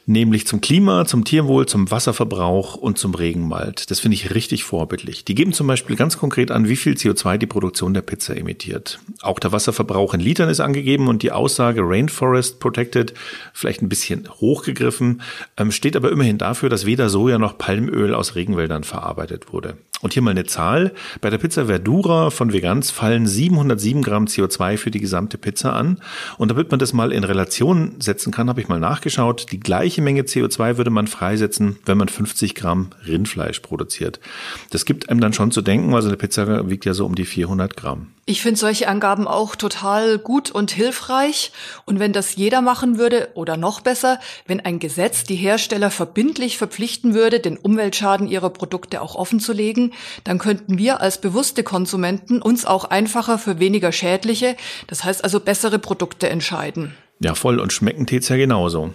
nämlich 0.07 0.47
zum 0.47 0.61
Klima, 0.61 1.05
zum 1.05 1.25
Tierwohl, 1.25 1.67
zum 1.67 1.91
Wasserverbrauch 1.91 2.75
und 2.75 2.97
zum 2.97 3.13
Regenwald. 3.13 3.91
Das 3.91 3.99
finde 3.99 4.15
ich 4.15 4.33
richtig 4.33 4.63
vorbildlich. 4.63 5.25
Die 5.25 5.35
geben 5.35 5.53
zum 5.53 5.67
Beispiel 5.67 5.95
ganz 5.95 6.17
konkret 6.17 6.49
an, 6.49 6.67
wie 6.67 6.77
viel 6.77 6.93
CO2 6.93 7.37
die 7.37 7.45
Produktion 7.45 7.93
der 7.93 8.01
Pizza 8.01 8.35
emittiert. 8.35 8.99
Auch 9.21 9.37
der 9.37 9.51
Wasserverbrauch 9.51 10.13
in 10.13 10.21
Litern 10.21 10.49
ist 10.49 10.61
angegeben 10.61 11.09
und 11.09 11.23
die 11.23 11.31
Aussage 11.31 11.81
Rainforest 11.83 12.59
Protected, 12.59 13.13
vielleicht 13.53 13.81
ein 13.81 13.89
bisschen 13.89 14.29
hochgegriffen, 14.29 15.21
ähm, 15.57 15.71
steht 15.71 15.95
aber 15.95 16.11
immerhin 16.11 16.37
dafür, 16.37 16.69
dass 16.69 16.85
weder 16.85 17.09
Soja 17.09 17.37
noch 17.37 17.57
Palmöl 17.57 18.15
aus 18.15 18.35
Regenwäldern 18.35 18.85
verarbeitet 18.85 19.51
wurde. 19.51 19.77
Und 20.01 20.13
hier 20.13 20.21
mal 20.21 20.31
eine 20.31 20.45
Zahl. 20.45 20.93
Bei 21.21 21.31
der 21.31 21.39
Pizza 21.39 21.65
Verdura 21.65 22.29
von 22.29 22.53
Vegans 22.53 22.91
fallen 22.91 23.25
707 23.25 24.03
Gramm 24.03 24.25
CO2 24.25 24.77
für 24.77 24.91
die 24.91 24.99
gesamte 24.99 25.39
Pizza 25.39 25.73
an. 25.73 25.99
Und 26.37 26.49
damit 26.51 26.69
man 26.69 26.79
das 26.79 26.93
mal 26.93 27.11
in 27.11 27.23
Relation 27.23 27.95
setzen 27.99 28.31
kann, 28.31 28.47
habe 28.47 28.61
ich 28.61 28.67
mal 28.67 28.79
nachgeschaut. 28.79 29.51
Die 29.51 29.59
gleiche 29.59 30.03
Menge 30.03 30.21
CO2 30.21 30.77
würde 30.77 30.91
man 30.91 31.07
freisetzen, 31.07 31.77
wenn 31.85 31.97
man 31.97 32.09
50 32.09 32.53
Gramm 32.53 32.91
Rindfleisch 33.07 33.61
produziert. 33.61 34.19
Das 34.69 34.85
gibt 34.85 35.09
einem 35.09 35.19
dann 35.19 35.33
schon 35.33 35.49
zu 35.51 35.63
denken, 35.63 35.95
also 35.95 36.09
eine 36.09 36.17
Pizza 36.17 36.69
wiegt 36.69 36.85
ja 36.85 36.93
so 36.93 37.05
um 37.05 37.15
die 37.15 37.25
400 37.25 37.75
Gramm. 37.75 38.09
Ich 38.29 38.41
finde 38.41 38.59
solche 38.59 38.89
Angaben 38.89 39.25
auch 39.25 39.55
total 39.55 40.19
gut 40.19 40.51
und 40.51 40.71
hilfreich. 40.71 41.53
Und 41.85 41.99
wenn 41.99 42.11
das 42.11 42.35
jeder 42.35 42.61
machen 42.61 42.97
würde, 42.97 43.29
oder 43.35 43.55
noch 43.55 43.79
besser, 43.79 44.19
wenn 44.45 44.59
ein 44.59 44.79
Gesetz 44.79 45.23
die 45.23 45.37
Hersteller 45.37 45.89
verbindlich 45.89 46.57
verpflichten 46.57 47.13
würde, 47.13 47.39
den 47.39 47.55
Umweltschaden 47.55 48.27
ihrer 48.27 48.49
Produkte 48.49 49.01
auch 49.01 49.15
offenzulegen, 49.15 49.86
dann 50.23 50.37
könnten 50.37 50.77
wir 50.77 51.01
als 51.01 51.19
bewusste 51.21 51.63
Konsumenten 51.63 52.41
uns 52.41 52.65
auch 52.65 52.85
einfacher 52.85 53.37
für 53.37 53.59
weniger 53.59 53.91
schädliche, 53.91 54.55
das 54.87 55.03
heißt 55.03 55.23
also 55.23 55.39
bessere 55.39 55.79
Produkte 55.79 56.29
entscheiden. 56.29 56.93
Ja, 57.19 57.33
voll 57.33 57.59
und 57.59 57.73
schmecken 57.73 58.05
tät's 58.05 58.29
ja 58.29 58.37
genauso. 58.37 58.93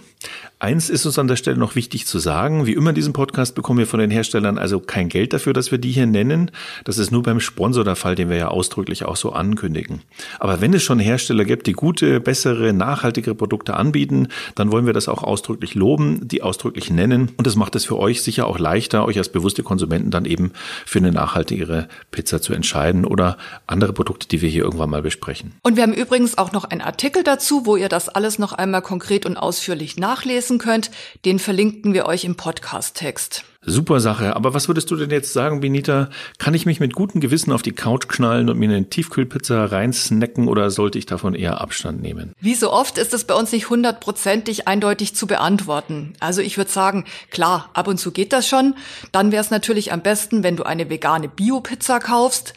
Eins 0.63 0.89
ist 0.89 1.05
uns 1.05 1.19
an 1.19 1.27
der 1.27 1.35
Stelle 1.35 1.57
noch 1.57 1.75
wichtig 1.75 2.07
zu 2.07 2.19
sagen. 2.19 2.65
Wie 2.65 2.71
immer 2.71 2.91
in 2.91 2.95
diesem 2.95 3.11
Podcast 3.11 3.53
bekommen 3.53 3.79
wir 3.79 3.85
von 3.85 3.99
den 3.99 4.09
Herstellern 4.09 4.57
also 4.57 4.79
kein 4.79 5.09
Geld 5.09 5.33
dafür, 5.33 5.51
dass 5.51 5.71
wir 5.71 5.77
die 5.77 5.91
hier 5.91 6.05
nennen. 6.05 6.51
Das 6.85 6.97
ist 6.99 7.11
nur 7.11 7.21
beim 7.21 7.41
Sponsor 7.41 7.83
der 7.83 7.97
Fall, 7.97 8.15
den 8.15 8.29
wir 8.29 8.37
ja 8.37 8.47
ausdrücklich 8.47 9.03
auch 9.03 9.17
so 9.17 9.33
ankündigen. 9.33 10.03
Aber 10.39 10.61
wenn 10.61 10.73
es 10.73 10.81
schon 10.81 10.99
Hersteller 10.99 11.43
gibt, 11.43 11.67
die 11.67 11.73
gute, 11.73 12.21
bessere, 12.21 12.71
nachhaltigere 12.71 13.35
Produkte 13.35 13.73
anbieten, 13.73 14.29
dann 14.55 14.71
wollen 14.71 14.85
wir 14.85 14.93
das 14.93 15.09
auch 15.09 15.21
ausdrücklich 15.21 15.75
loben, 15.75 16.25
die 16.29 16.43
ausdrücklich 16.43 16.89
nennen. 16.89 17.33
Und 17.35 17.45
das 17.45 17.57
macht 17.57 17.75
es 17.75 17.83
für 17.83 17.99
euch 17.99 18.21
sicher 18.21 18.47
auch 18.47 18.57
leichter, 18.57 19.03
euch 19.03 19.17
als 19.17 19.27
bewusste 19.27 19.63
Konsumenten 19.63 20.11
dann 20.11 20.23
eben 20.23 20.53
für 20.85 20.99
eine 20.99 21.11
nachhaltigere 21.11 21.89
Pizza 22.11 22.41
zu 22.41 22.53
entscheiden 22.53 23.03
oder 23.03 23.37
andere 23.67 23.91
Produkte, 23.91 24.29
die 24.29 24.41
wir 24.41 24.47
hier 24.47 24.63
irgendwann 24.63 24.91
mal 24.91 25.01
besprechen. 25.01 25.55
Und 25.61 25.75
wir 25.75 25.83
haben 25.83 25.93
übrigens 25.93 26.37
auch 26.37 26.53
noch 26.53 26.63
einen 26.63 26.79
Artikel 26.79 27.25
dazu, 27.25 27.65
wo 27.65 27.75
ihr 27.75 27.89
das 27.89 28.07
alles 28.07 28.39
noch 28.39 28.53
einmal 28.53 28.81
konkret 28.81 29.25
und 29.25 29.35
ausführlich 29.35 29.97
nachlesen 29.97 30.52
könnt. 30.57 30.91
Den 31.25 31.39
verlinken 31.39 31.93
wir 31.93 32.05
euch 32.05 32.25
im 32.25 32.35
Podcast-Text. 32.35 33.43
Super 33.65 34.01
Sache. 34.01 34.35
Aber 34.35 34.53
was 34.53 34.67
würdest 34.67 34.91
du 34.91 34.95
denn 34.95 35.09
jetzt 35.09 35.31
sagen, 35.31 35.61
Benita? 35.61 36.09
Kann 36.37 36.53
ich 36.53 36.65
mich 36.65 36.79
mit 36.81 36.93
gutem 36.93 37.21
Gewissen 37.21 37.53
auf 37.53 37.61
die 37.61 37.71
Couch 37.71 38.07
knallen 38.09 38.49
und 38.49 38.59
mir 38.59 38.69
eine 38.69 38.89
Tiefkühlpizza 38.89 39.65
reinsnacken 39.65 40.47
oder 40.49 40.69
sollte 40.69 40.97
ich 40.97 41.05
davon 41.05 41.33
eher 41.33 41.61
Abstand 41.61 42.01
nehmen? 42.01 42.33
Wie 42.41 42.55
so 42.55 42.71
oft 42.71 42.97
ist 42.97 43.13
es 43.13 43.23
bei 43.23 43.35
uns 43.35 43.51
nicht 43.53 43.69
hundertprozentig 43.69 44.67
eindeutig 44.67 45.15
zu 45.15 45.27
beantworten. 45.27 46.13
Also 46.19 46.41
ich 46.41 46.57
würde 46.57 46.71
sagen, 46.71 47.05
klar, 47.31 47.69
ab 47.73 47.87
und 47.87 47.99
zu 47.99 48.11
geht 48.11 48.33
das 48.33 48.47
schon. 48.47 48.75
Dann 49.13 49.31
wäre 49.31 49.41
es 49.41 49.51
natürlich 49.51 49.93
am 49.93 50.01
besten, 50.01 50.43
wenn 50.43 50.57
du 50.57 50.63
eine 50.63 50.89
vegane 50.89 51.29
Bio-Pizza 51.29 51.99
kaufst. 51.99 52.53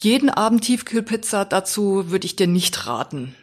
Jeden 0.00 0.30
Abend 0.30 0.64
Tiefkühlpizza, 0.64 1.44
dazu 1.44 2.10
würde 2.10 2.26
ich 2.26 2.34
dir 2.34 2.48
nicht 2.48 2.86
raten. 2.86 3.34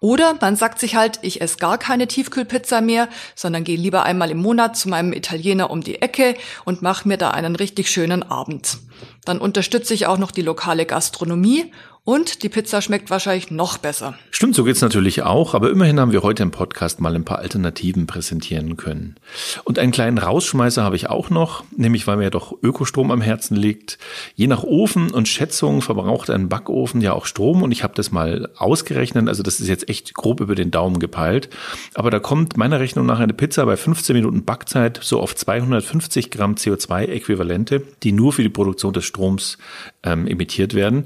Oder 0.00 0.36
man 0.40 0.56
sagt 0.56 0.78
sich 0.78 0.96
halt, 0.96 1.18
ich 1.22 1.40
esse 1.40 1.58
gar 1.58 1.78
keine 1.78 2.06
Tiefkühlpizza 2.06 2.80
mehr, 2.80 3.08
sondern 3.34 3.64
gehe 3.64 3.76
lieber 3.76 4.04
einmal 4.04 4.30
im 4.30 4.38
Monat 4.38 4.76
zu 4.76 4.88
meinem 4.88 5.12
Italiener 5.12 5.70
um 5.70 5.82
die 5.82 6.02
Ecke 6.02 6.36
und 6.64 6.82
mache 6.82 7.08
mir 7.08 7.16
da 7.16 7.30
einen 7.30 7.56
richtig 7.56 7.90
schönen 7.90 8.22
Abend. 8.22 8.78
Dann 9.24 9.38
unterstütze 9.38 9.94
ich 9.94 10.06
auch 10.06 10.18
noch 10.18 10.30
die 10.30 10.42
lokale 10.42 10.86
Gastronomie 10.86 11.72
und 12.04 12.42
die 12.42 12.48
Pizza 12.48 12.80
schmeckt 12.80 13.10
wahrscheinlich 13.10 13.50
noch 13.50 13.78
besser. 13.78 14.14
Stimmt, 14.30 14.54
so 14.54 14.64
geht's 14.64 14.80
natürlich 14.80 15.22
auch, 15.22 15.54
aber 15.54 15.70
immerhin 15.70 16.00
haben 16.00 16.12
wir 16.12 16.22
heute 16.22 16.42
im 16.42 16.50
Podcast 16.50 17.00
mal 17.00 17.14
ein 17.14 17.24
paar 17.24 17.40
Alternativen 17.40 18.06
präsentieren 18.06 18.76
können. 18.76 19.16
Und 19.64 19.78
einen 19.78 19.92
kleinen 19.92 20.18
Rausschmeißer 20.18 20.82
habe 20.82 20.96
ich 20.96 21.10
auch 21.10 21.30
noch, 21.30 21.62
nämlich 21.76 22.06
weil 22.06 22.16
mir 22.16 22.24
ja 22.24 22.30
doch 22.30 22.56
Ökostrom 22.62 23.10
am 23.10 23.20
Herzen 23.20 23.54
liegt. 23.54 23.98
Je 24.34 24.46
nach 24.46 24.62
Ofen 24.62 25.10
und 25.10 25.28
Schätzung 25.28 25.82
verbraucht 25.82 26.30
ein 26.30 26.48
Backofen 26.48 27.00
ja 27.02 27.12
auch 27.12 27.26
Strom 27.26 27.62
und 27.62 27.70
ich 27.70 27.82
habe 27.82 27.94
das 27.94 28.10
mal 28.10 28.48
ausgerechnet, 28.56 29.28
also 29.28 29.42
das 29.42 29.60
ist 29.60 29.68
jetzt 29.68 29.88
echt 29.88 30.14
grob 30.14 30.40
über 30.40 30.54
den 30.54 30.70
Daumen 30.70 31.00
gepeilt, 31.00 31.50
aber 31.94 32.10
da 32.10 32.18
kommt 32.18 32.56
meiner 32.56 32.80
Rechnung 32.80 33.06
nach 33.06 33.20
eine 33.20 33.34
Pizza 33.34 33.66
bei 33.66 33.76
15 33.76 34.16
Minuten 34.16 34.44
Backzeit 34.44 35.00
so 35.02 35.20
auf 35.20 35.36
250 35.36 36.30
Gramm 36.30 36.54
CO2-Äquivalente, 36.54 37.82
die 38.02 38.12
nur 38.12 38.32
für 38.32 38.42
die 38.42 38.48
Produktion 38.48 38.94
des 38.94 39.04
Stroms 39.04 39.58
ähm, 40.02 40.26
emittiert 40.26 40.74
werden. 40.74 41.04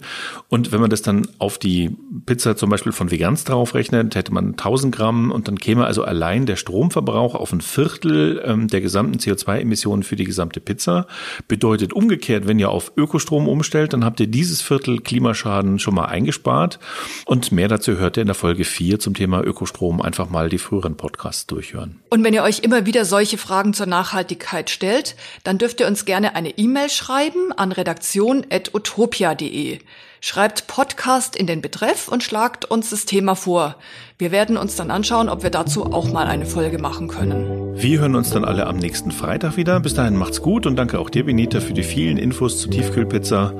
Und 0.48 0.72
wenn 0.72 0.80
man 0.80 0.83
das 0.88 1.02
dann 1.02 1.26
auf 1.38 1.58
die 1.58 1.90
Pizza 2.26 2.56
zum 2.56 2.70
Beispiel 2.70 2.92
von 2.92 3.10
Vegans 3.10 3.44
draufrechnet, 3.44 4.14
hätte 4.14 4.32
man 4.32 4.52
1000 4.52 4.94
Gramm 4.94 5.30
und 5.30 5.48
dann 5.48 5.58
käme 5.58 5.86
also 5.86 6.04
allein 6.04 6.46
der 6.46 6.56
Stromverbrauch 6.56 7.34
auf 7.34 7.52
ein 7.52 7.60
Viertel 7.60 8.42
ähm, 8.44 8.68
der 8.68 8.80
gesamten 8.80 9.18
CO2-Emissionen 9.18 10.02
für 10.02 10.16
die 10.16 10.24
gesamte 10.24 10.60
Pizza. 10.60 11.06
Bedeutet 11.48 11.92
umgekehrt, 11.92 12.46
wenn 12.46 12.58
ihr 12.58 12.70
auf 12.70 12.92
Ökostrom 12.96 13.48
umstellt, 13.48 13.92
dann 13.92 14.04
habt 14.04 14.20
ihr 14.20 14.26
dieses 14.26 14.62
Viertel 14.62 15.00
Klimaschaden 15.00 15.78
schon 15.78 15.94
mal 15.94 16.06
eingespart. 16.06 16.78
Und 17.26 17.52
mehr 17.52 17.68
dazu 17.68 17.98
hört 17.98 18.16
ihr 18.16 18.22
in 18.22 18.28
der 18.28 18.34
Folge 18.34 18.64
4 18.64 18.98
zum 18.98 19.14
Thema 19.14 19.42
Ökostrom 19.42 20.00
einfach 20.00 20.30
mal 20.30 20.48
die 20.48 20.58
früheren 20.58 20.96
Podcasts 20.96 21.46
durchhören. 21.46 22.00
Und 22.10 22.24
wenn 22.24 22.34
ihr 22.34 22.42
euch 22.42 22.60
immer 22.60 22.86
wieder 22.86 23.04
solche 23.04 23.38
Fragen 23.38 23.74
zur 23.74 23.86
Nachhaltigkeit 23.86 24.70
stellt, 24.70 25.16
dann 25.42 25.58
dürft 25.58 25.80
ihr 25.80 25.86
uns 25.86 26.04
gerne 26.04 26.34
eine 26.34 26.58
E-Mail 26.58 26.90
schreiben 26.90 27.52
an 27.52 27.72
redaktion.utopia.de. 27.72 29.78
Schreibt 30.26 30.68
Podcast 30.68 31.36
in 31.36 31.46
den 31.46 31.60
Betreff 31.60 32.08
und 32.08 32.22
schlagt 32.22 32.64
uns 32.64 32.88
das 32.88 33.04
Thema 33.04 33.34
vor. 33.34 33.76
Wir 34.16 34.32
werden 34.32 34.56
uns 34.56 34.74
dann 34.74 34.90
anschauen, 34.90 35.28
ob 35.28 35.42
wir 35.42 35.50
dazu 35.50 35.92
auch 35.92 36.10
mal 36.10 36.26
eine 36.26 36.46
Folge 36.46 36.78
machen 36.78 37.08
können. 37.08 37.74
Wir 37.76 38.00
hören 38.00 38.14
uns 38.14 38.30
dann 38.30 38.42
alle 38.42 38.66
am 38.66 38.78
nächsten 38.78 39.12
Freitag 39.12 39.58
wieder. 39.58 39.80
Bis 39.80 39.92
dahin 39.92 40.16
macht's 40.16 40.40
gut 40.40 40.64
und 40.64 40.76
danke 40.76 40.98
auch 40.98 41.10
dir, 41.10 41.26
Benita, 41.26 41.60
für 41.60 41.74
die 41.74 41.82
vielen 41.82 42.16
Infos 42.16 42.58
zur 42.58 42.70
Tiefkühlpizza. 42.70 43.52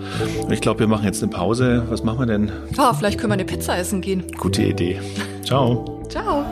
Ich 0.49 0.63
glaube, 0.63 0.81
wir 0.81 0.87
machen 0.87 1.05
jetzt 1.05 1.23
eine 1.23 1.31
Pause. 1.31 1.85
Was 1.91 2.03
machen 2.03 2.21
wir 2.21 2.27
denn? 2.27 2.51
Ja, 2.75 2.95
vielleicht 2.95 3.19
können 3.19 3.33
wir 3.33 3.35
eine 3.35 3.45
Pizza 3.45 3.77
essen 3.77 4.01
gehen. 4.01 4.25
Gute 4.39 4.63
Idee. 4.63 5.03
Ciao. 5.45 6.03
Ciao. 6.09 6.47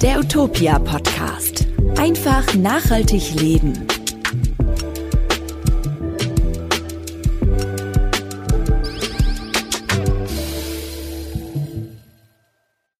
Der 0.00 0.18
Utopia 0.18 0.78
Podcast. 0.78 1.66
Einfach 1.98 2.54
nachhaltig 2.54 3.34
leben. 3.34 3.86